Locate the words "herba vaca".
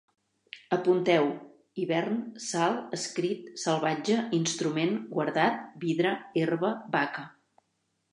6.45-7.27